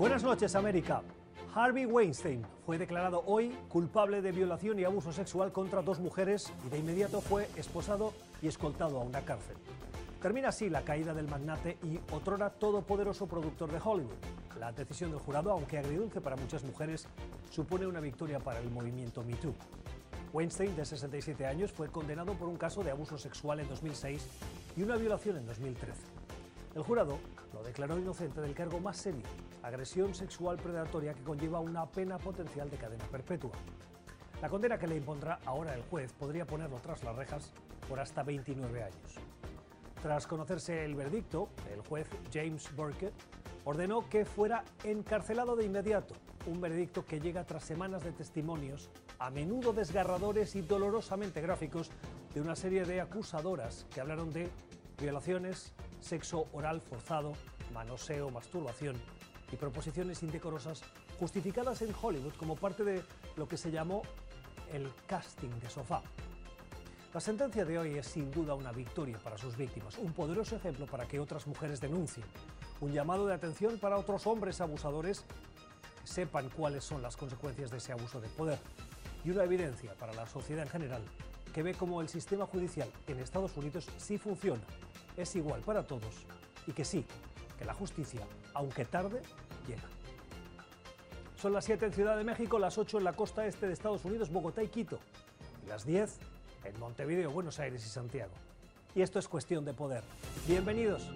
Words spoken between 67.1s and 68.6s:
La sentencia de hoy es sin duda